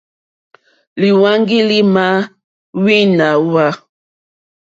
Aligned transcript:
Lîhwáŋgí 0.99 1.59
lì 1.69 1.79
mà 1.95 2.05
wíná 2.83 3.27
hwá. 3.45 3.65